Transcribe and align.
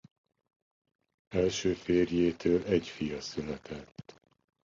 Első 1.27 1.73
férjétől 1.73 2.63
egy 2.63 2.87
fia 2.87 3.21
született. 3.21 4.21